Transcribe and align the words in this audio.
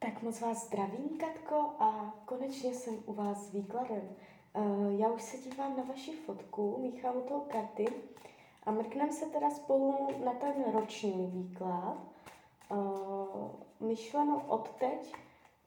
Tak 0.00 0.22
moc 0.22 0.40
vás 0.40 0.66
zdravím, 0.66 1.18
Katko, 1.18 1.54
a 1.78 2.14
konečně 2.24 2.74
jsem 2.74 2.94
u 3.06 3.12
vás 3.12 3.46
s 3.46 3.52
výkladem. 3.52 4.08
Uh, 4.56 5.00
já 5.00 5.08
už 5.08 5.22
se 5.22 5.36
dívám 5.36 5.76
na 5.76 5.82
vaši 5.82 6.12
fotku, 6.12 6.78
míchám 6.80 7.16
u 7.16 7.20
toho 7.20 7.40
karty 7.40 7.86
a 8.62 8.70
mrkneme 8.70 9.12
se 9.12 9.26
teda 9.26 9.50
spolu 9.50 10.08
na 10.24 10.32
ten 10.32 10.72
roční 10.72 11.26
výklad. 11.26 11.96
Uh, 12.70 13.50
myšleno 13.80 14.44
od 14.48 14.68
teď 14.68 15.14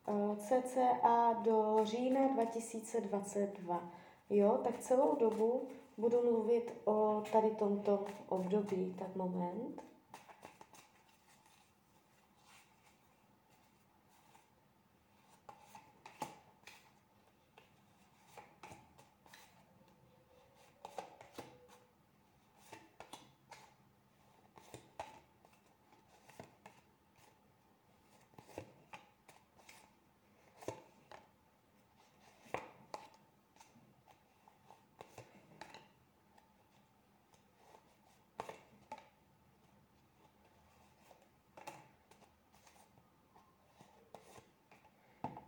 uh, 0.08 0.38
cca 0.38 1.34
do 1.34 1.80
října 1.84 2.28
2022. 2.28 3.92
Jo, 4.30 4.60
tak 4.64 4.80
celou 4.80 5.16
dobu 5.16 5.68
budu 5.98 6.24
mluvit 6.24 6.74
o 6.86 7.24
tady 7.32 7.50
tomto 7.50 8.06
období, 8.28 8.96
tak 9.00 9.16
moment. 9.16 9.91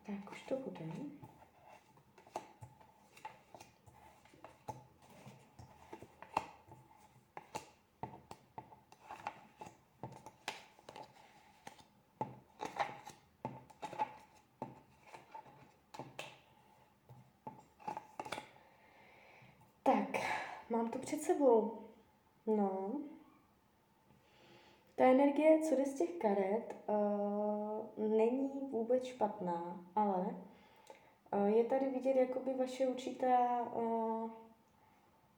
Tak 0.05 0.31
už 0.31 0.41
to 0.41 0.55
bude. 0.55 0.85
Tak, 19.83 20.07
mám 20.69 20.89
to 20.89 20.99
před 20.99 21.21
sebou. 21.21 21.77
No. 22.47 23.01
Ta 24.95 25.03
energie, 25.03 25.59
co 25.61 25.75
jde 25.75 25.85
z 25.85 25.93
těch 25.97 26.09
karet, 26.19 26.75
uh, 26.87 27.12
není 28.03 28.51
vůbec 28.71 29.03
špatná, 29.03 29.85
ale 29.95 30.35
uh, 31.33 31.45
je 31.45 31.63
tady 31.63 31.89
vidět 31.89 32.15
jakoby 32.15 32.53
vaše 32.53 32.87
určitá 32.87 33.61
uh, 33.61 34.29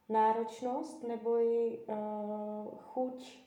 náročnost 0.09 1.03
nebo 1.03 1.37
i 1.37 1.79
uh, 1.87 2.77
chuť 2.77 3.39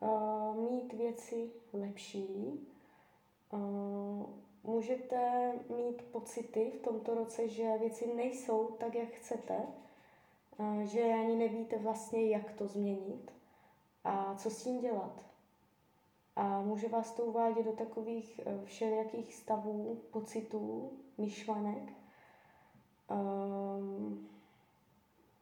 uh, 0.00 0.56
mít 0.56 0.92
věci 0.92 1.50
lepší. 1.72 2.60
Můžete 4.64 5.52
mít 5.76 6.02
pocity 6.02 6.70
v 6.70 6.82
tomto 6.82 7.14
roce, 7.14 7.48
že 7.48 7.78
věci 7.78 8.14
nejsou 8.14 8.66
tak, 8.66 8.94
jak 8.94 9.08
chcete, 9.08 9.66
že 10.82 11.02
ani 11.02 11.36
nevíte 11.36 11.78
vlastně, 11.78 12.26
jak 12.26 12.52
to 12.52 12.66
změnit 12.66 13.32
a 14.04 14.34
co 14.34 14.50
s 14.50 14.64
tím 14.64 14.80
dělat. 14.80 15.27
A 16.38 16.60
může 16.60 16.88
vás 16.88 17.12
to 17.12 17.22
uvádět 17.22 17.64
do 17.64 17.72
takových 17.72 18.40
eh, 18.46 18.60
všelijakých 18.64 19.34
stavů, 19.34 20.00
pocitů, 20.10 20.92
myšlenek. 21.18 21.92
Um, 23.10 24.28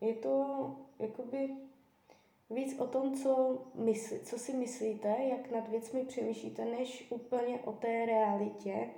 je 0.01 0.15
to 0.15 0.77
jakoby 0.99 1.57
víc 2.51 2.79
o 2.79 2.87
tom, 2.87 3.15
co, 3.15 3.59
mysl, 3.75 4.15
co 4.25 4.39
si 4.39 4.53
myslíte, 4.53 5.09
jak 5.09 5.51
nad 5.51 5.69
věcmi 5.69 6.05
přemýšlíte, 6.05 6.65
než 6.65 7.07
úplně 7.11 7.61
o 7.61 7.73
té 7.73 8.07
realitě, 8.07 8.91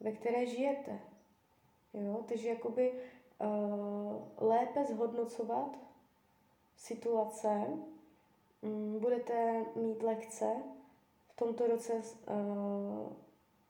ve 0.00 0.12
které 0.12 0.46
žijete. 0.46 1.00
Jo? 1.94 2.24
Takže 2.28 2.48
jakoby 2.48 2.92
uh, 2.92 4.48
lépe 4.48 4.84
zhodnocovat 4.84 5.78
situace, 6.76 7.66
budete 8.98 9.64
mít 9.76 10.02
lekce 10.02 10.54
v 11.28 11.36
tomto 11.36 11.66
roce 11.66 11.92
eh, 11.92 12.34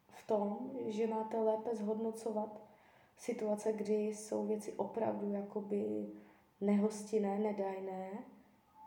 v 0.08 0.26
tom, 0.26 0.70
že 0.86 1.06
máte 1.06 1.38
lépe 1.38 1.76
zhodnocovat 1.76 2.60
situace, 3.16 3.72
kdy 3.72 3.94
jsou 3.94 4.46
věci 4.46 4.72
opravdu 4.72 5.32
jakoby 5.32 6.06
nehostinné, 6.60 7.38
nedajné, 7.38 8.10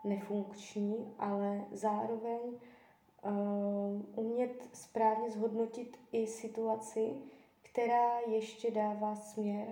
nefunkční, 0.04 1.14
ale 1.18 1.64
zároveň 1.72 2.40
uh, 2.46 4.02
umět 4.16 4.68
správně 4.72 5.30
zhodnotit 5.30 5.98
i 6.12 6.26
situaci, 6.26 7.14
která 7.62 8.20
ještě 8.20 8.70
dává 8.70 9.16
směr 9.16 9.68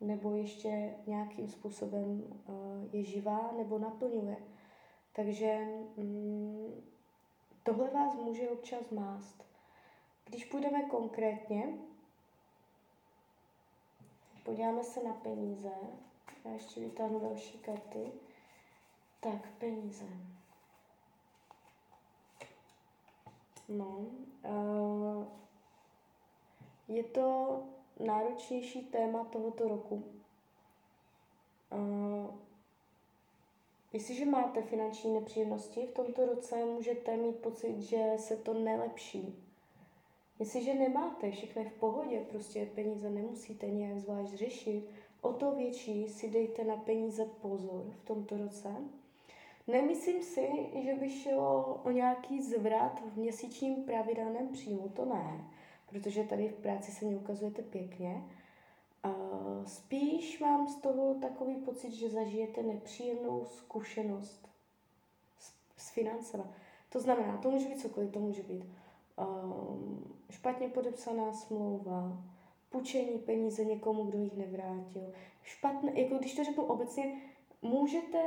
nebo 0.00 0.34
ještě 0.34 0.94
nějakým 1.06 1.48
způsobem 1.48 2.22
uh, 2.48 2.54
je 2.92 3.04
živá 3.04 3.50
nebo 3.56 3.78
naplňuje. 3.78 4.36
Takže 5.16 5.58
mm, 5.96 6.82
tohle 7.62 7.90
vás 7.90 8.14
může 8.14 8.48
občas 8.48 8.90
mást. 8.90 9.44
Když 10.24 10.44
půjdeme 10.44 10.82
konkrétně, 10.82 11.78
podíváme 14.42 14.84
se 14.84 15.02
na 15.02 15.12
peníze. 15.12 15.72
Já 16.44 16.50
ještě 16.50 16.80
vytáhnu 16.80 17.20
další 17.20 17.58
karty. 17.58 18.12
Tak, 19.20 19.48
peníze. 19.58 20.04
No, 23.68 24.06
uh, 24.42 25.24
je 26.88 27.04
to 27.04 27.62
náročnější 28.00 28.84
téma 28.84 29.24
tohoto 29.24 29.68
roku. 29.68 30.04
Uh, 31.72 32.45
Jestliže 33.96 34.24
máte 34.24 34.62
finanční 34.62 35.14
nepříjemnosti 35.14 35.86
v 35.86 35.92
tomto 35.92 36.26
roce, 36.26 36.64
můžete 36.64 37.16
mít 37.16 37.36
pocit, 37.36 37.80
že 37.80 38.12
se 38.16 38.36
to 38.36 38.54
nelepší. 38.54 39.34
Jestliže 40.38 40.74
nemáte, 40.74 41.30
všechno 41.30 41.62
je 41.62 41.68
v 41.68 41.72
pohodě, 41.72 42.20
prostě 42.30 42.68
peníze 42.74 43.10
nemusíte 43.10 43.66
nějak 43.66 43.98
zvlášť 43.98 44.34
řešit, 44.34 44.90
o 45.20 45.32
to 45.32 45.52
větší 45.52 46.08
si 46.08 46.30
dejte 46.30 46.64
na 46.64 46.76
peníze 46.76 47.24
pozor 47.24 47.84
v 48.02 48.06
tomto 48.06 48.36
roce. 48.36 48.68
Nemyslím 49.66 50.22
si, 50.22 50.48
že 50.84 50.94
by 50.94 51.10
šlo 51.10 51.80
o 51.84 51.90
nějaký 51.90 52.42
zvrat 52.42 53.02
v 53.14 53.16
měsíčním 53.16 53.84
pravidelném 53.84 54.48
příjmu, 54.48 54.88
to 54.88 55.04
ne, 55.04 55.44
protože 55.90 56.24
tady 56.24 56.48
v 56.48 56.54
práci 56.54 56.92
se 56.92 57.04
mi 57.04 57.16
ukazujete 57.16 57.62
pěkně, 57.62 58.22
spíš 59.64 60.40
mám 60.40 60.68
z 60.68 60.76
toho 60.80 61.14
takový 61.14 61.54
pocit, 61.54 61.92
že 61.92 62.10
zažijete 62.10 62.62
nepříjemnou 62.62 63.44
zkušenost 63.44 64.48
s, 65.38 65.52
s 65.76 65.90
financema. 65.90 66.44
To 66.88 67.00
znamená, 67.00 67.36
to 67.36 67.50
může 67.50 67.68
být 67.68 67.80
cokoliv, 67.80 68.12
to 68.12 68.20
může 68.20 68.42
být 68.42 68.64
um, 69.16 70.14
špatně 70.30 70.68
podepsaná 70.68 71.32
smlouva, 71.32 72.24
půjčení 72.70 73.18
peníze 73.18 73.64
někomu, 73.64 74.04
kdo 74.04 74.18
jich 74.18 74.36
nevrátil. 74.36 75.12
Špatné, 75.42 76.00
jako 76.00 76.18
když 76.18 76.34
to 76.34 76.44
řeknu 76.44 76.64
obecně, 76.64 77.22
můžete 77.62 78.18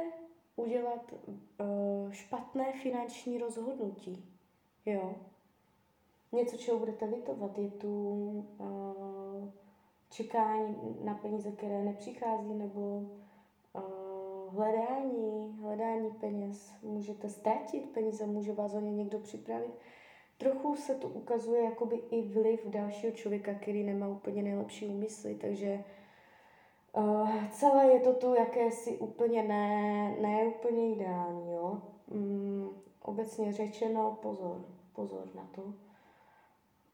udělat 0.56 1.14
uh, 1.14 2.12
špatné 2.12 2.74
finanční 2.74 3.38
rozhodnutí. 3.38 4.26
Jo? 4.86 5.16
Něco, 6.32 6.58
čeho 6.58 6.80
budete 6.80 7.06
litovat, 7.06 7.58
je 7.58 7.72
tu 7.72 7.90
uh, 8.58 9.09
čekání 10.10 10.98
na 11.04 11.14
peníze, 11.14 11.52
které 11.52 11.84
nepřichází, 11.84 12.54
nebo 12.54 12.80
uh, 13.74 14.54
hledání, 14.54 15.58
hledání 15.62 16.12
peněz. 16.12 16.74
Můžete 16.84 17.30
ztratit 17.30 17.90
peníze, 17.90 18.26
může 18.26 18.54
vás 18.54 18.74
o 18.74 18.80
ně 18.80 18.92
někdo 18.92 19.20
připravit. 19.20 19.74
Trochu 20.38 20.76
se 20.76 20.96
to 20.96 21.08
ukazuje 21.08 21.64
jakoby 21.64 21.96
i 21.96 22.22
vliv 22.22 22.68
dalšího 22.68 23.12
člověka, 23.14 23.54
který 23.54 23.84
nemá 23.84 24.08
úplně 24.08 24.44
nejlepší 24.44 24.88
úmysly, 24.88 25.36
takže 25.36 25.84
uh, 26.94 27.48
celé 27.52 27.94
je 27.94 28.00
to 28.00 28.14
tu 28.14 28.34
jakési 28.34 28.98
úplně 28.98 29.44
ne, 29.44 30.16
ne 30.22 30.48
úplně 30.48 30.96
ideální, 30.96 31.52
jo. 31.52 31.82
Um, 32.12 32.70
obecně 33.02 33.54
řečeno, 33.54 34.18
pozor, 34.22 34.66
pozor 34.96 35.28
na 35.36 35.48
to. 35.56 35.62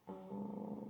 Uh, 0.09 0.84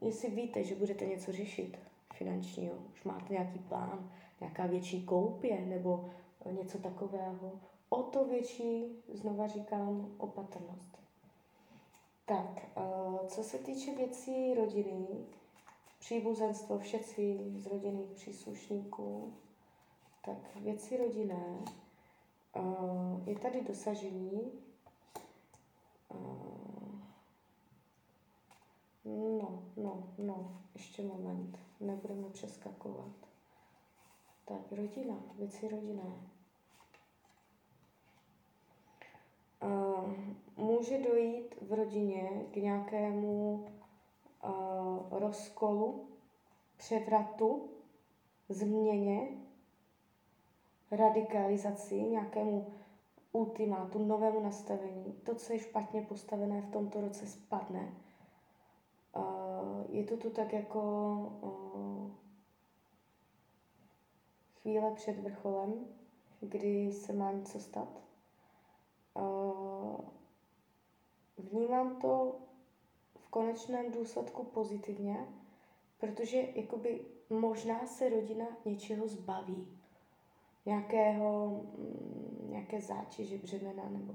jestli 0.00 0.30
víte, 0.30 0.64
že 0.64 0.74
budete 0.74 1.06
něco 1.06 1.32
řešit 1.32 1.78
finančního, 2.14 2.74
už 2.92 3.04
máte 3.04 3.32
nějaký 3.32 3.58
plán, 3.58 4.10
nějaká 4.40 4.66
větší 4.66 5.02
koupě 5.02 5.60
nebo 5.60 6.10
něco 6.50 6.78
takového, 6.78 7.52
o 7.88 8.02
to 8.02 8.24
větší, 8.24 8.84
znova 9.14 9.46
říkám, 9.46 10.14
opatrnost. 10.18 10.98
Tak, 12.26 12.66
uh, 12.76 13.26
co 13.26 13.42
se 13.42 13.58
týče 13.58 13.94
věcí 13.94 14.54
rodiny, 14.54 15.06
příbuzenstvo, 15.98 16.78
všetci 16.78 17.38
z 17.56 17.66
rodinných 17.66 18.10
příslušníků, 18.10 19.32
tak 20.24 20.56
věci 20.56 20.96
rodinné, 20.96 21.58
uh, 22.56 23.28
je 23.28 23.38
tady 23.38 23.62
dosažení, 23.62 24.52
no, 29.16 29.62
no, 29.76 30.08
no, 30.18 30.60
ještě 30.74 31.02
moment, 31.02 31.58
nebudeme 31.80 32.28
přeskakovat. 32.28 33.12
Tak, 34.44 34.72
rodina, 34.72 35.14
věci 35.38 35.68
rodinné. 35.68 36.12
Uh, 39.62 40.14
může 40.56 40.98
dojít 40.98 41.54
v 41.60 41.72
rodině 41.72 42.46
k 42.50 42.56
nějakému 42.56 43.66
uh, 44.44 45.18
rozkolu, 45.18 46.08
převratu, 46.76 47.68
změně, 48.48 49.28
radikalizaci, 50.90 52.02
nějakému 52.02 52.72
ultimátu, 53.32 54.06
novému 54.06 54.40
nastavení. 54.40 55.12
To, 55.12 55.34
co 55.34 55.52
je 55.52 55.58
špatně 55.58 56.02
postavené 56.02 56.60
v 56.60 56.70
tomto 56.70 57.00
roce, 57.00 57.26
spadne. 57.26 57.92
Je 59.88 60.04
to 60.04 60.16
tu 60.16 60.30
tak 60.30 60.52
jako 60.52 60.80
chvíle 64.62 64.94
před 64.94 65.18
vrcholem, 65.18 65.86
kdy 66.40 66.92
se 66.92 67.12
má 67.12 67.32
něco 67.32 67.60
stat. 67.60 68.00
Uh, 69.14 70.00
vnímám 71.38 72.00
to 72.00 72.36
v 73.18 73.28
konečném 73.28 73.92
důsledku 73.92 74.44
pozitivně, 74.44 75.26
protože 75.98 76.48
jakoby 76.54 77.00
možná 77.30 77.86
se 77.86 78.08
rodina 78.08 78.46
něčeho 78.64 79.08
zbaví. 79.08 79.68
Nějakého, 80.66 81.48
mm, 81.48 82.48
nějaké 82.50 82.80
zátěže, 82.80 83.38
břemena, 83.38 83.88
nebo 83.88 84.14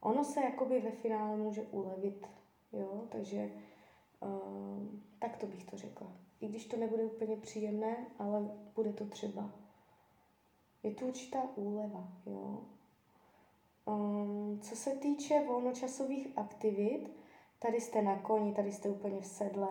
ono 0.00 0.24
se 0.24 0.40
jakoby 0.40 0.80
ve 0.80 0.90
finále 0.90 1.36
může 1.36 1.62
ulevit, 1.62 2.26
jo, 2.72 3.04
takže 3.08 3.50
uh, 4.22 4.86
tak 5.18 5.36
to 5.36 5.46
bych 5.46 5.64
to 5.64 5.76
řekla. 5.76 6.12
I 6.40 6.48
když 6.48 6.66
to 6.66 6.76
nebude 6.76 7.04
úplně 7.04 7.36
příjemné, 7.36 7.96
ale 8.18 8.50
bude 8.74 8.92
to 8.92 9.04
třeba. 9.06 9.50
Je 10.82 10.90
tu 10.90 11.06
určitá 11.06 11.38
úleva, 11.56 12.08
jo. 12.26 12.60
Um, 13.86 14.60
co 14.62 14.76
se 14.76 14.90
týče 14.90 15.44
volnočasových 15.46 16.28
aktivit, 16.36 17.10
tady 17.58 17.80
jste 17.80 18.02
na 18.02 18.18
koni, 18.18 18.52
tady 18.54 18.72
jste 18.72 18.88
úplně 18.88 19.20
v 19.20 19.26
sedle. 19.26 19.68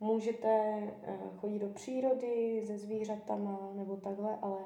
Můžete 0.00 0.82
uh, 1.08 1.38
chodit 1.38 1.58
do 1.58 1.68
přírody 1.68 2.64
se 2.66 2.78
zvířatama 2.78 3.70
nebo 3.74 3.96
takhle, 3.96 4.38
ale 4.42 4.58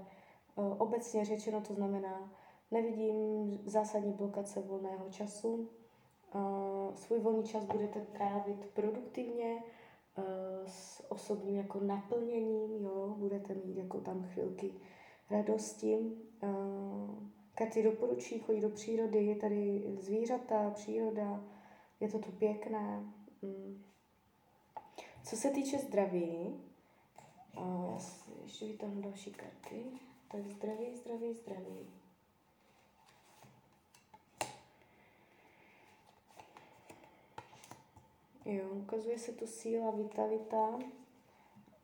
uh, 0.56 0.74
obecně 0.78 1.24
řečeno 1.24 1.60
to 1.60 1.74
znamená, 1.74 2.30
nevidím 2.70 3.58
zásadní 3.66 4.12
blokace 4.12 4.60
volného 4.60 5.10
času. 5.10 5.68
Svůj 6.94 7.18
volný 7.18 7.44
čas 7.44 7.64
budete 7.64 8.00
trávit 8.00 8.66
produktivně, 8.74 9.62
uh, 10.18 10.24
s 10.66 11.10
osobním 11.12 11.56
jako 11.56 11.80
naplněním, 11.80 12.84
jo, 12.84 13.14
budete 13.18 13.54
mít 13.54 13.76
jako 13.76 14.00
tam 14.00 14.22
chvilky 14.22 14.74
radosti. 15.30 15.98
Uh, 16.42 17.28
Karty 17.54 17.82
doporučí 17.82 18.38
chodit 18.38 18.60
do 18.60 18.70
přírody, 18.70 19.24
je 19.24 19.36
tady 19.36 19.84
zvířata, 20.00 20.70
příroda, 20.70 21.44
je 22.00 22.08
to 22.08 22.18
tu 22.18 22.32
pěkné. 22.32 23.12
Mm. 23.42 23.82
Co 25.24 25.36
se 25.36 25.50
týče 25.50 25.78
zdraví, 25.78 26.60
já 27.92 27.98
si 27.98 28.30
ještě 28.42 28.66
vytáhnu 28.66 29.02
další 29.02 29.32
karty. 29.32 29.84
Tak 30.28 30.46
zdraví, 30.46 30.96
zdraví, 30.96 31.34
zdraví. 31.34 31.90
Jo, 38.48 38.64
ukazuje 38.72 39.18
se 39.18 39.32
tu 39.32 39.46
síla, 39.46 39.90
vitalita. 39.90 40.78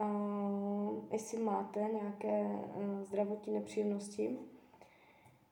Uh, 0.00 1.04
jestli 1.12 1.38
máte 1.38 1.80
nějaké 1.80 2.40
uh, 2.40 3.02
zdravotní 3.02 3.54
nepříjemnosti, 3.54 4.38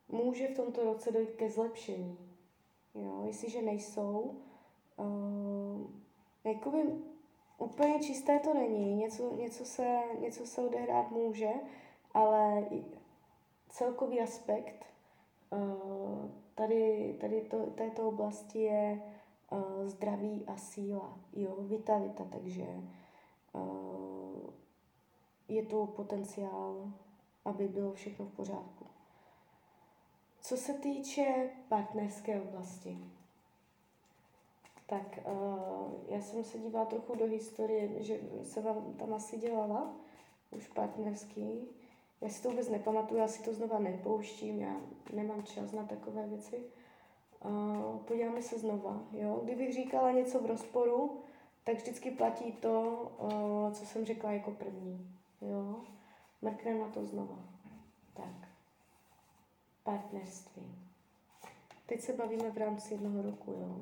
může 0.08 0.48
v 0.48 0.56
tomto 0.56 0.84
roce 0.84 1.12
dojít 1.12 1.30
ke 1.30 1.50
zlepšení. 1.50 2.18
Jo, 2.94 3.22
jestliže 3.26 3.62
nejsou, 3.62 4.36
uh, 4.96 5.90
jakoby 6.44 6.78
úplně 7.58 8.00
čisté 8.00 8.38
to 8.38 8.54
není, 8.54 8.94
něco, 8.94 9.36
něco, 9.36 9.64
se, 9.64 10.00
něco 10.20 10.46
se 10.46 10.60
odehrát 10.60 11.10
může, 11.10 11.50
ale 12.14 12.66
celkový 13.68 14.20
aspekt 14.20 14.84
uh, 15.50 16.30
tady, 16.54 17.16
tady 17.20 17.40
to, 17.40 17.66
této 17.66 18.08
oblasti 18.08 18.58
je 18.58 19.02
zdraví 19.86 20.44
a 20.46 20.56
síla, 20.56 21.18
jo, 21.32 21.56
vitalita, 21.58 22.24
takže 22.24 22.66
je 25.48 25.62
tu 25.66 25.86
potenciál, 25.86 26.92
aby 27.44 27.68
bylo 27.68 27.92
všechno 27.92 28.26
v 28.26 28.32
pořádku. 28.32 28.86
Co 30.40 30.56
se 30.56 30.74
týče 30.74 31.50
partnerské 31.68 32.42
oblasti, 32.42 32.98
tak 34.86 35.18
já 36.08 36.20
jsem 36.20 36.44
se 36.44 36.58
dívala 36.58 36.84
trochu 36.84 37.14
do 37.14 37.26
historie, 37.26 38.02
že 38.02 38.20
se 38.42 38.60
vám 38.60 38.94
tam 38.94 39.14
asi 39.14 39.38
dělala 39.38 39.94
už 40.50 40.68
partnerský. 40.68 41.68
Já 42.20 42.28
si 42.28 42.42
to 42.42 42.50
vůbec 42.50 42.68
nepamatuju, 42.68 43.20
já 43.20 43.28
si 43.28 43.42
to 43.42 43.54
znova 43.54 43.78
nepouštím, 43.78 44.60
já 44.60 44.80
nemám 45.12 45.42
čas 45.42 45.72
na 45.72 45.84
takové 45.84 46.26
věci. 46.26 46.64
Uh, 47.44 47.98
podíváme 47.98 48.42
se 48.42 48.58
znova. 48.58 49.00
Jo? 49.12 49.40
Kdybych 49.44 49.74
říkala 49.74 50.10
něco 50.10 50.40
v 50.40 50.46
rozporu, 50.46 51.20
tak 51.64 51.76
vždycky 51.76 52.10
platí 52.10 52.52
to, 52.52 53.06
uh, 53.18 53.72
co 53.72 53.86
jsem 53.86 54.04
řekla 54.04 54.32
jako 54.32 54.50
první. 54.50 55.10
Jo? 55.40 55.80
Mrkneme 56.42 56.78
na 56.78 56.88
to 56.88 57.04
znova. 57.04 57.38
Tak 58.14 58.48
partnerství. 59.82 60.62
Teď 61.86 62.00
se 62.00 62.12
bavíme 62.12 62.50
v 62.50 62.58
rámci 62.58 62.94
jednoho 62.94 63.22
roku, 63.22 63.52
jo. 63.52 63.76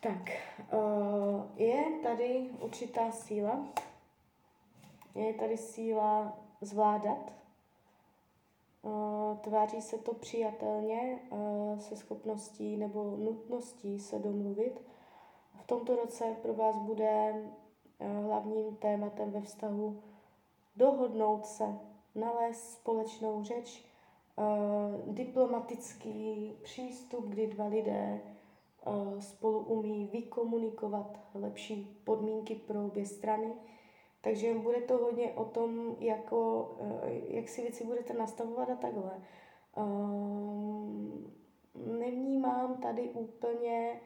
Tak, 0.00 0.30
uh, 0.72 1.42
je 1.56 1.84
tady 2.02 2.50
určitá 2.60 3.10
síla, 3.10 3.66
je 5.14 5.34
tady 5.34 5.56
síla 5.56 6.38
zvládat, 6.60 7.32
tváří 9.40 9.82
se 9.82 9.98
to 9.98 10.14
přijatelně 10.14 11.18
se 11.78 11.96
schopností 11.96 12.76
nebo 12.76 13.16
nutností 13.16 13.98
se 13.98 14.18
domluvit. 14.18 14.82
V 15.54 15.66
tomto 15.66 15.96
roce 15.96 16.36
pro 16.42 16.54
vás 16.54 16.76
bude 16.76 17.42
hlavním 18.24 18.76
tématem 18.76 19.30
ve 19.30 19.40
vztahu 19.40 20.02
dohodnout 20.76 21.46
se, 21.46 21.78
nalézt 22.14 22.72
společnou 22.72 23.44
řeč, 23.44 23.84
diplomatický 25.06 26.52
přístup, 26.62 27.24
kdy 27.28 27.46
dva 27.46 27.66
lidé 27.66 28.20
spolu 29.18 29.58
umí 29.58 30.10
vykomunikovat 30.12 31.20
lepší 31.34 32.00
podmínky 32.04 32.54
pro 32.54 32.86
obě 32.86 33.06
strany. 33.06 33.52
Takže 34.20 34.54
bude 34.54 34.80
to 34.80 34.98
hodně 34.98 35.32
o 35.32 35.44
tom, 35.44 35.96
jako, 36.00 36.70
uh, 36.80 37.34
jak 37.34 37.48
si 37.48 37.62
věci 37.62 37.84
budete 37.84 38.14
nastavovat 38.14 38.70
a 38.70 38.76
takhle. 38.76 39.22
Uh, 39.76 40.98
nevnímám 41.98 42.76
tady 42.76 43.10
úplně 43.10 44.00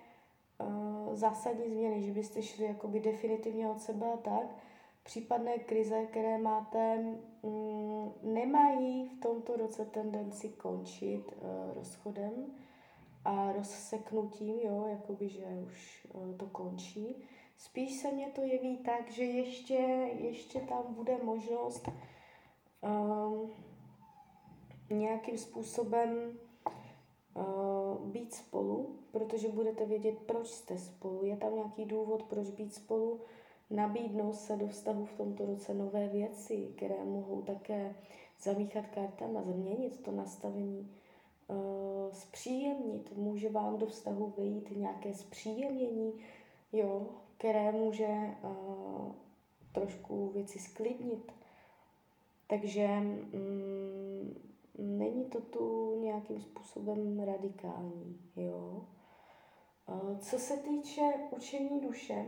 uh, 0.60 1.14
zásadní 1.14 1.70
změny, 1.70 2.02
že 2.02 2.12
byste 2.12 2.42
šli 2.42 2.64
jakoby 2.64 3.00
definitivně 3.00 3.68
od 3.68 3.80
sebe 3.80 4.12
a 4.12 4.16
tak, 4.16 4.46
případné 5.02 5.58
krize, 5.58 6.06
které 6.06 6.38
máte, 6.38 6.98
mm, 7.42 8.12
nemají 8.22 9.08
v 9.08 9.20
tomto 9.20 9.56
roce 9.56 9.84
tendenci 9.84 10.48
končit 10.48 11.32
uh, 11.36 11.74
rozchodem 11.74 12.32
a 13.24 13.52
rozseknutím, 13.52 14.60
jo, 14.60 14.86
jakoby, 14.90 15.28
že 15.28 15.44
už 15.66 16.06
uh, 16.12 16.36
to 16.36 16.46
končí. 16.46 17.24
Spíš 17.62 18.00
se 18.00 18.12
mně 18.12 18.30
to 18.30 18.42
jeví 18.42 18.76
tak, 18.76 19.10
že 19.10 19.24
ještě, 19.24 19.74
ještě 20.18 20.60
tam 20.60 20.94
bude 20.94 21.18
možnost 21.22 21.88
um, 22.80 23.50
nějakým 24.90 25.38
způsobem 25.38 26.38
uh, 27.34 28.06
být 28.08 28.34
spolu, 28.34 28.98
protože 29.10 29.48
budete 29.48 29.86
vědět, 29.86 30.18
proč 30.18 30.48
jste 30.48 30.78
spolu. 30.78 31.24
Je 31.24 31.36
tam 31.36 31.54
nějaký 31.54 31.84
důvod, 31.84 32.22
proč 32.22 32.50
být 32.50 32.74
spolu? 32.74 33.20
Nabídnou 33.70 34.32
se 34.32 34.56
do 34.56 34.68
vztahu 34.68 35.04
v 35.04 35.12
tomto 35.12 35.46
roce 35.46 35.74
nové 35.74 36.08
věci, 36.08 36.72
které 36.76 37.04
mohou 37.04 37.42
také 37.42 37.94
zamíchat 38.40 38.86
kartama, 38.86 39.42
změnit 39.42 40.02
to 40.02 40.12
nastavení 40.12 40.94
uh, 41.48 41.56
zpříjemnit, 42.12 43.16
může 43.16 43.48
vám 43.48 43.78
do 43.78 43.86
vztahu 43.86 44.32
vejít 44.36 44.76
nějaké 44.76 45.14
zpříjemnění, 45.14 46.12
jo, 46.72 47.06
které 47.42 47.72
může 47.72 48.36
uh, 48.42 49.12
trošku 49.72 50.28
věci 50.28 50.58
sklidnit. 50.58 51.32
Takže 52.46 52.88
mm, 52.88 54.40
není 54.78 55.24
to 55.24 55.40
tu 55.40 55.96
nějakým 56.00 56.40
způsobem 56.40 57.20
radikální, 57.20 58.20
jo. 58.36 58.86
Uh, 59.86 60.18
co 60.18 60.38
se 60.38 60.56
týče 60.56 61.02
učení 61.30 61.80
duše, 61.80 62.26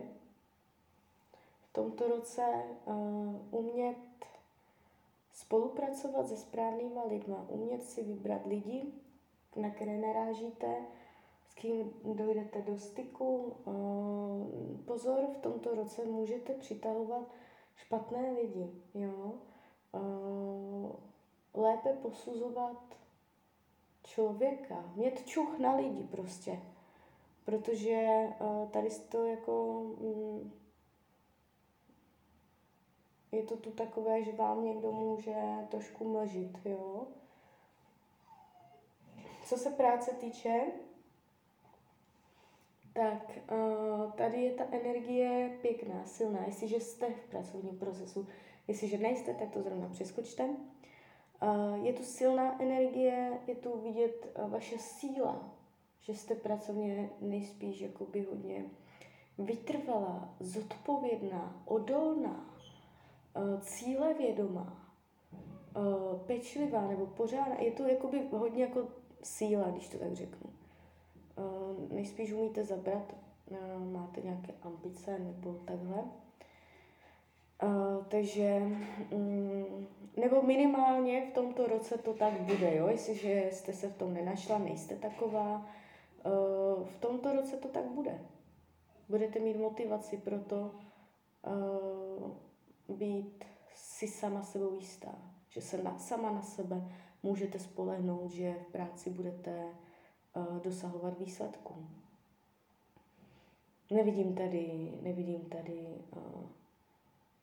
v 1.60 1.72
tomto 1.72 2.08
roce 2.08 2.42
uh, 2.84 3.36
umět 3.50 4.26
spolupracovat 5.32 6.28
se 6.28 6.36
správnýma 6.36 7.04
lidma, 7.04 7.46
umět 7.48 7.82
si 7.82 8.02
vybrat 8.02 8.46
lidi, 8.46 8.82
na 9.56 9.70
které 9.70 9.98
narážíte, 9.98 10.76
kým 11.54 11.92
dojdete 12.04 12.62
do 12.62 12.78
styku. 12.78 13.56
Pozor, 14.84 15.26
v 15.34 15.38
tomto 15.38 15.74
roce 15.74 16.04
můžete 16.04 16.52
přitahovat 16.52 17.34
špatné 17.76 18.32
lidi. 18.32 18.70
Jo? 18.94 19.32
Lépe 21.54 21.92
posuzovat 21.92 22.96
člověka, 24.02 24.92
mít 24.96 25.26
čuch 25.26 25.58
na 25.58 25.76
lidi 25.76 26.02
prostě. 26.02 26.60
Protože 27.44 28.28
tady 28.70 28.90
to 28.90 29.26
jako 29.26 29.82
mm, 30.00 30.52
je 33.32 33.42
to 33.42 33.56
tu 33.56 33.70
takové, 33.70 34.22
že 34.22 34.32
vám 34.32 34.64
někdo 34.64 34.92
může 34.92 35.34
trošku 35.70 36.08
mlžit, 36.08 36.58
jo. 36.64 37.06
Co 39.44 39.56
se 39.56 39.70
práce 39.70 40.10
týče, 40.10 40.60
tak 42.94 43.38
uh, 43.52 44.12
tady 44.12 44.42
je 44.42 44.50
ta 44.52 44.64
energie 44.70 45.58
pěkná, 45.62 46.04
silná. 46.04 46.46
Jestliže 46.46 46.80
jste 46.80 47.10
v 47.10 47.30
pracovním 47.30 47.78
procesu, 47.78 48.26
jestliže 48.68 48.98
nejste, 48.98 49.34
tak 49.34 49.50
to 49.50 49.62
zrovna 49.62 49.88
přeskočte. 49.88 50.44
Uh, 50.44 51.84
je 51.86 51.92
tu 51.92 52.02
silná 52.02 52.62
energie, 52.62 53.38
je 53.46 53.54
tu 53.54 53.78
vidět 53.80 54.32
uh, 54.38 54.50
vaše 54.50 54.78
síla, 54.78 55.50
že 56.00 56.14
jste 56.14 56.34
pracovně 56.34 57.10
nejspíš 57.20 57.80
jakoby 57.80 58.26
hodně 58.30 58.64
vytrvalá, 59.38 60.34
zodpovědná, 60.40 61.62
odolná, 61.64 62.54
cílevědomá, 63.60 64.94
pečlivá 66.26 66.86
nebo 66.86 67.06
pořádná. 67.06 67.60
Je 67.60 67.72
to 67.72 67.82
jakoby 67.82 68.28
hodně 68.30 68.62
jako 68.62 68.88
síla, 69.22 69.70
když 69.70 69.88
to 69.88 69.98
tak 69.98 70.12
řeknu. 70.12 70.50
Nejspíš 71.90 72.32
umíte 72.32 72.64
zabrat, 72.64 73.16
uh, 73.50 73.92
máte 73.92 74.20
nějaké 74.20 74.52
ambice 74.62 75.18
nebo 75.18 75.52
takhle. 75.52 75.96
Uh, 77.62 78.04
takže, 78.08 78.62
um, 79.10 79.86
nebo 80.16 80.42
minimálně 80.42 81.26
v 81.30 81.34
tomto 81.34 81.66
roce 81.66 81.98
to 81.98 82.14
tak 82.14 82.40
bude, 82.40 82.76
jo? 82.76 82.88
jestliže 82.88 83.48
jste 83.52 83.72
se 83.72 83.88
v 83.88 83.96
tom 83.96 84.14
nenašla, 84.14 84.58
nejste 84.58 84.96
taková, 84.96 85.66
uh, 86.26 86.84
v 86.84 86.98
tomto 87.00 87.32
roce 87.32 87.56
to 87.56 87.68
tak 87.68 87.84
bude. 87.84 88.20
Budete 89.08 89.38
mít 89.38 89.56
motivaci 89.56 90.16
pro 90.16 90.38
to 90.38 90.70
být 92.88 93.44
si 93.74 94.08
sama 94.08 94.42
sebou 94.42 94.74
jistá, 94.74 95.14
že 95.48 95.60
se 95.60 95.82
na, 95.82 95.98
sama 95.98 96.30
na 96.30 96.42
sebe 96.42 96.90
můžete 97.22 97.58
spolehnout, 97.58 98.30
že 98.30 98.54
v 98.68 98.72
práci 98.72 99.10
budete 99.10 99.64
dosahovat 100.62 101.18
výsledků. 101.18 101.74
Nevidím 103.90 104.34
tady, 104.34 104.92
nevidím 105.02 105.40
tady, 105.40 105.86
uh, 106.16 106.42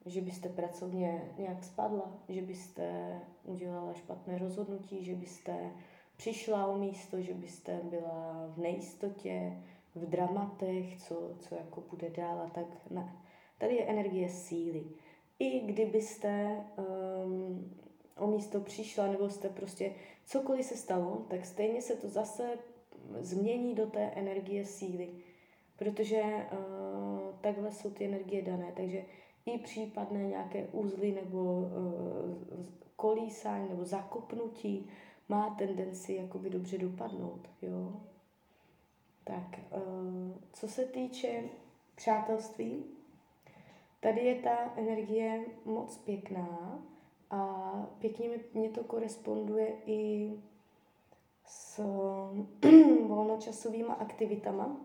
že 0.06 0.22
byste 0.22 0.50
pracovně 0.50 1.34
nějak 1.38 1.64
spadla, 1.64 2.12
že 2.30 2.42
byste 2.42 3.20
udělala 3.44 3.94
špatné 3.94 4.38
rozhodnutí, 4.38 5.06
že 5.06 5.16
byste 5.16 5.72
přišla 6.18 6.68
o 6.68 6.78
místo, 6.78 7.22
že 7.22 7.34
byste 7.34 7.80
byla 7.84 8.48
v 8.56 8.58
nejistotě, 8.58 9.58
v 9.96 10.06
dramatech, 10.06 11.02
co, 11.02 11.36
co 11.40 11.56
jako 11.56 11.82
bude 11.82 12.10
dál 12.10 12.42
a 12.42 12.50
tak 12.50 12.66
ne. 12.90 13.16
Tady 13.58 13.76
je 13.76 13.86
energie 13.86 14.30
síly. 14.30 14.86
I 15.40 15.60
kdybyste 15.60 16.64
um, 17.26 17.76
o 18.18 18.28
místo 18.28 18.60
přišla, 18.60 19.08
nebo 19.08 19.30
jste 19.30 19.50
prostě 19.50 19.92
cokoliv 20.26 20.66
se 20.66 20.78
stalo, 20.78 21.26
tak 21.30 21.46
stejně 21.46 21.82
se 21.82 21.96
to 21.96 22.10
zase 22.10 22.58
změní 23.20 23.76
do 23.76 23.86
té 23.88 24.02
energie 24.02 24.66
síly. 24.66 25.10
Protože 25.78 26.22
uh, 26.22 27.36
takhle 27.42 27.72
jsou 27.72 27.92
ty 27.92 28.06
energie 28.06 28.42
dané. 28.42 28.74
Takže 28.76 29.06
i 29.46 29.58
případné 29.58 30.24
nějaké 30.24 30.68
úzly 30.68 31.12
nebo 31.12 31.44
uh, 31.44 32.66
kolísání 32.96 33.70
nebo 33.70 33.86
zakopnutí 33.86 34.90
má 35.30 35.56
tendenci 35.58 36.14
jakoby 36.14 36.50
dobře 36.50 36.78
dopadnout. 36.78 37.50
Jo? 37.62 38.02
Tak, 39.24 39.60
uh, 39.76 40.32
co 40.54 40.68
se 40.68 40.86
týče 40.86 41.44
přátelství, 41.96 42.84
tady 44.00 44.22
je 44.22 44.36
ta 44.36 44.74
energie 44.76 45.46
moc 45.66 45.98
pěkná 45.98 46.80
a 47.30 47.72
pěkně 48.00 48.30
mě 48.54 48.70
to 48.70 48.84
koresponduje 48.84 49.74
i 49.86 50.32
s 51.52 51.80
volnočasovými 53.08 53.94
aktivitama. 54.00 54.78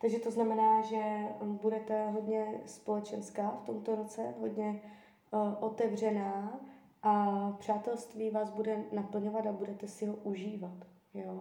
Takže 0.00 0.18
to 0.18 0.30
znamená, 0.30 0.82
že 0.82 1.28
budete 1.42 2.10
hodně 2.10 2.60
společenská 2.66 3.50
v 3.50 3.66
tomto 3.66 3.94
roce, 3.94 4.34
hodně 4.40 4.82
uh, 5.30 5.54
otevřená 5.60 6.60
a 7.02 7.50
přátelství 7.58 8.30
vás 8.30 8.50
bude 8.50 8.84
naplňovat 8.92 9.46
a 9.46 9.52
budete 9.52 9.88
si 9.88 10.06
ho 10.06 10.14
užívat. 10.14 10.84
Jo? 11.14 11.40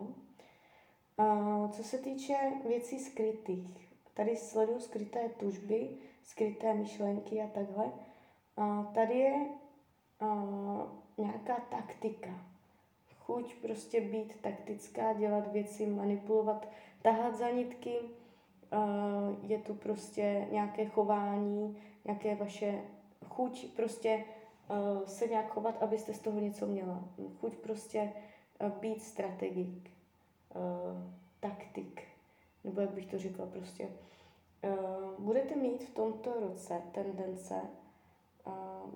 Uh, 1.20 1.70
co 1.72 1.84
se 1.84 1.98
týče 1.98 2.36
věcí 2.68 3.00
skrytých, 3.00 3.96
tady 4.14 4.36
sleduju 4.36 4.80
skryté 4.80 5.30
tužby, 5.30 5.98
skryté 6.24 6.74
myšlenky 6.74 7.42
a 7.42 7.48
takhle. 7.48 7.86
Uh, 8.56 8.86
tady 8.94 9.14
je 9.14 9.50
uh, 10.22 10.82
nějaká 11.18 11.56
taktika. 11.56 12.55
Chuť 13.26 13.56
prostě 13.56 14.02
být 14.02 14.42
taktická, 14.42 15.14
dělat 15.14 15.52
věci, 15.52 15.88
manipulovat, 15.88 16.68
tahat 17.02 17.36
za 17.36 17.50
nitky. 17.50 17.96
Je 19.42 19.58
tu 19.58 19.74
prostě 19.74 20.48
nějaké 20.52 20.86
chování, 20.86 21.78
nějaké 22.06 22.36
vaše 22.36 22.82
chuť 23.28 23.76
prostě 23.76 24.26
uh, 24.70 25.06
se 25.06 25.28
nějak 25.28 25.54
chovat, 25.54 25.84
abyste 25.84 26.14
z 26.14 26.20
toho 26.20 26.40
něco 26.40 26.68
měla. 26.68 27.04
Chuť 27.40 27.56
prostě 27.56 28.14
uh, 28.62 28.70
být 28.70 29.02
strategik, 29.02 29.92
uh, 30.56 31.12
taktik, 31.40 32.04
nebo 32.64 32.82
jak 32.82 32.90
bych 32.90 33.06
to 33.06 33.20
řekla 33.20 33.46
prostě. 33.46 33.90
Budete 35.20 35.56
mít 35.56 35.84
v 35.84 35.94
tomto 35.94 36.40
roce 36.40 36.82
tendence 36.92 37.62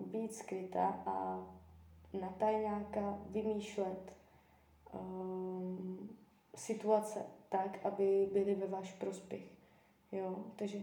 být 0.05 0.33
skrytá 0.33 0.87
a 1.05 1.47
na 2.21 2.29
tajňáka 2.29 3.17
vymýšlet 3.29 4.13
um, 4.93 6.09
situace 6.55 7.25
tak, 7.49 7.85
aby 7.85 8.29
byly 8.33 8.55
ve 8.55 8.67
váš 8.67 8.93
prospěch. 8.93 9.43
Jo? 10.11 10.35
Takže 10.55 10.79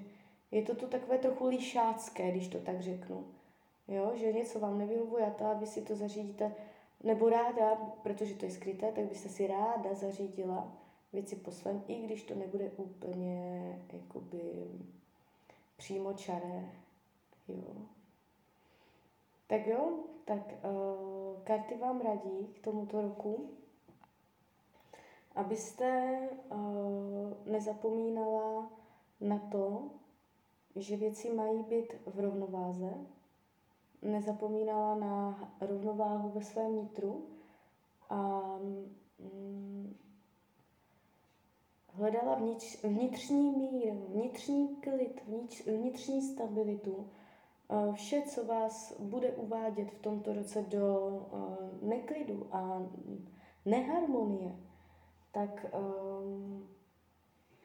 je 0.50 0.62
to 0.62 0.74
tu 0.74 0.86
takové 0.86 1.18
trochu 1.18 1.46
lišácké, 1.46 2.30
když 2.30 2.48
to 2.48 2.58
tak 2.58 2.80
řeknu. 2.80 3.24
Jo? 3.88 4.12
Že 4.14 4.32
něco 4.32 4.60
vám 4.60 4.78
nevyhovuje 4.78 5.26
a 5.26 5.30
to, 5.30 5.58
vy 5.60 5.66
si 5.66 5.82
to 5.82 5.96
zařídíte, 5.96 6.54
nebo 7.04 7.28
ráda, 7.28 7.74
protože 8.02 8.34
to 8.34 8.44
je 8.44 8.50
skryté, 8.50 8.92
tak 8.92 9.04
byste 9.04 9.28
si 9.28 9.46
ráda 9.46 9.94
zařídila 9.94 10.72
věci 11.12 11.36
po 11.36 11.50
svém, 11.50 11.82
i 11.88 12.02
když 12.02 12.22
to 12.22 12.34
nebude 12.34 12.70
úplně 12.76 13.60
jakoby 13.92 14.40
přímo 15.76 16.12
čaré. 16.12 16.70
Jo. 17.48 17.74
Tak 19.46 19.66
jo, 19.66 19.98
tak 20.24 20.40
uh, 20.64 21.42
karty 21.44 21.76
vám 21.76 22.00
radí 22.00 22.46
k 22.54 22.64
tomuto 22.64 23.02
roku, 23.02 23.50
abyste 25.36 26.18
uh, 26.50 27.52
nezapomínala 27.52 28.70
na 29.20 29.38
to, 29.38 29.90
že 30.76 30.96
věci 30.96 31.34
mají 31.34 31.62
být 31.62 31.92
v 32.06 32.20
rovnováze, 32.20 32.94
nezapomínala 34.02 34.94
na 34.94 35.48
rovnováhu 35.60 36.28
ve 36.28 36.42
svém 36.42 36.76
nitru 36.76 37.26
a 38.10 38.42
mm, 39.18 39.96
hledala 41.88 42.34
vnitř, 42.34 42.84
vnitřní 42.84 43.50
mír, 43.50 43.94
vnitřní 43.94 44.76
klid, 44.76 45.22
vnitřní 45.66 46.22
stabilitu, 46.22 47.06
Vše, 47.92 48.22
co 48.22 48.44
vás 48.44 49.00
bude 49.00 49.32
uvádět 49.32 49.90
v 49.90 49.98
tomto 49.98 50.32
roce 50.32 50.62
do 50.62 51.26
neklidu 51.82 52.46
a 52.52 52.82
neharmonie, 53.64 54.56
tak 55.36 55.66
um, 55.74 56.68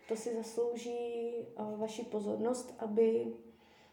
to 0.07 0.15
si 0.15 0.35
zaslouží 0.35 1.33
uh, 1.59 1.79
vaši 1.79 2.03
pozornost, 2.03 2.75
aby, 2.79 3.33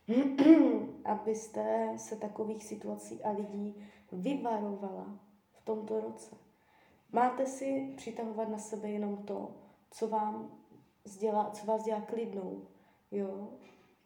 abyste 1.04 1.92
se 1.97 2.16
takových 2.16 2.64
situací 2.64 3.23
a 3.23 3.30
lidí 3.30 3.75
vyvarovala 4.12 5.18
v 5.52 5.64
tomto 5.64 6.00
roce. 6.00 6.37
Máte 7.12 7.47
si 7.47 7.94
přitahovat 7.97 8.49
na 8.49 8.58
sebe 8.58 8.88
jenom 8.90 9.16
to, 9.16 9.54
co 9.90 10.08
vám 10.08 10.50
dělá, 11.18 11.50
co 11.50 11.66
vás 11.66 11.85
dělá 11.85 12.00
klidnou, 12.00 12.62
jo? 13.11 13.49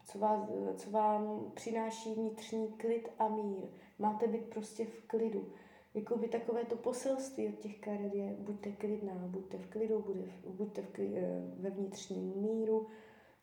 Co, 0.04 0.18
vás, 0.18 0.48
co 0.76 0.90
vám 0.90 1.50
přináší 1.54 2.14
vnitřní 2.14 2.72
klid 2.72 3.08
a 3.18 3.28
mír. 3.28 3.64
Máte 3.98 4.26
být 4.26 4.44
prostě 4.44 4.86
v 4.86 5.02
klidu. 5.06 5.52
Jakoby 5.94 6.28
takové 6.28 6.64
to 6.64 6.76
poselství 6.76 7.48
od 7.48 7.58
těch 7.58 7.78
karet 7.78 8.14
je, 8.14 8.36
buďte 8.38 8.72
klidná, 8.72 9.14
buďte 9.14 9.58
v 9.58 9.66
klidu, 9.66 10.04
buďte, 10.46 10.82
v, 10.82 10.88
klidu, 10.88 11.16
eh, 11.16 11.42
ve 11.56 11.70
vnitřním 11.70 12.32
míru, 12.36 12.86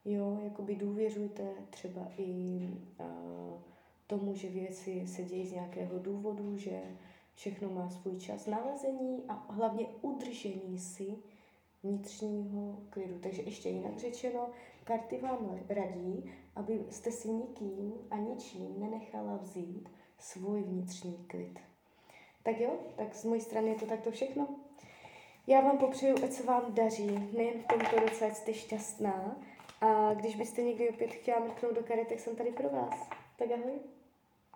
jo, 0.06 0.40
jakoby 0.44 0.76
důvěřujte 0.76 1.54
třeba 1.70 2.12
i 2.18 2.60
a, 3.00 3.04
tomu, 4.08 4.36
že 4.36 4.50
věci 4.50 5.08
se 5.08 5.24
dějí 5.24 5.48
z 5.48 5.52
nějakého 5.52 6.00
důvodu, 6.00 6.58
že 6.58 6.82
všechno 7.34 7.70
má 7.70 7.90
svůj 7.90 8.20
čas 8.20 8.46
nalezení 8.46 9.24
a 9.28 9.34
hlavně 9.34 9.88
udržení 10.02 10.80
si 10.80 11.18
vnitřního 11.84 12.80
klidu. 12.90 13.20
Takže 13.20 13.42
ještě 13.42 13.70
jinak 13.70 13.98
řečeno, 13.98 14.50
karty 14.84 15.18
vám 15.18 15.60
radí, 15.70 16.32
abyste 16.56 17.12
si 17.12 17.30
nikým 17.32 17.94
a 18.12 18.18
ničím 18.18 18.80
nenechala 18.80 19.38
vzít 19.38 19.90
svůj 20.18 20.64
vnitřní 20.64 21.26
klid. 21.28 21.60
Tak 22.50 22.60
jo, 22.60 22.72
tak 22.96 23.16
z 23.16 23.26
mojí 23.26 23.42
strany 23.42 23.70
je 23.70 23.76
to 23.76 23.86
takto 23.86 24.12
všechno. 24.12 24.48
Já 25.48 25.62
vám 25.62 25.78
popřeju, 25.78 26.16
ať 26.24 26.32
se 26.32 26.44
vám 26.44 26.74
daří, 26.74 27.30
nejen 27.38 27.62
v 27.62 27.68
tomto 27.68 28.00
roce, 28.00 28.26
ať 28.26 28.36
jste 28.36 28.54
šťastná. 28.54 29.38
A 29.82 30.14
když 30.14 30.36
byste 30.36 30.62
někdy 30.62 30.90
opět 30.90 31.08
chtěla 31.12 31.40
mrknout 31.40 31.76
do 31.76 31.84
karet, 31.84 32.08
tak 32.08 32.20
jsem 32.20 32.36
tady 32.36 32.52
pro 32.52 32.70
vás. 32.70 33.10
Tak 33.38 33.52
ahoj. 33.52 33.80